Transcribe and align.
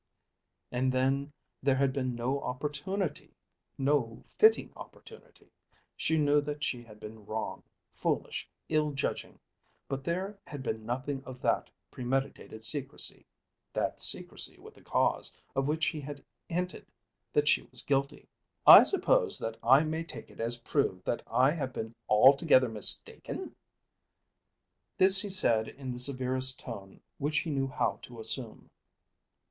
And 0.71 0.91
then 0.91 1.31
there 1.61 1.75
had 1.75 1.93
been 1.93 2.15
no 2.15 2.41
opportunity, 2.41 3.35
no 3.77 4.23
fitting 4.25 4.73
opportunity. 4.75 5.51
She 5.95 6.17
knew 6.17 6.41
that 6.41 6.63
she 6.63 6.81
had 6.81 6.99
been 6.99 7.27
wrong, 7.27 7.61
foolish, 7.91 8.49
ill 8.67 8.93
judging; 8.93 9.37
but 9.87 10.03
there 10.03 10.39
had 10.47 10.63
been 10.63 10.87
nothing 10.87 11.23
of 11.23 11.39
that 11.43 11.69
premeditated 11.91 12.65
secrecy, 12.65 13.27
that 13.73 13.99
secrecy 13.99 14.57
with 14.57 14.75
a 14.77 14.81
cause, 14.81 15.37
of 15.55 15.67
which 15.67 15.85
he 15.85 16.01
had 16.01 16.25
hinted 16.49 16.87
that 17.31 17.47
she 17.47 17.61
was 17.61 17.83
guilty. 17.83 18.27
"I 18.65 18.81
suppose 18.83 19.37
that 19.37 19.55
I 19.61 19.83
may 19.83 20.03
take 20.03 20.31
it 20.31 20.39
as 20.39 20.57
proved 20.61 21.05
that 21.05 21.21
I 21.27 21.51
have 21.51 21.73
been 21.73 21.93
altogether 22.09 22.69
mistaken?" 22.69 23.55
This 24.97 25.21
he 25.21 25.29
said 25.29 25.67
in 25.67 25.91
the 25.91 25.99
severest 25.99 26.59
tone 26.59 27.01
which 27.19 27.37
he 27.41 27.51
knew 27.51 27.67
how 27.67 27.99
to 28.01 28.19
assume. 28.19 28.71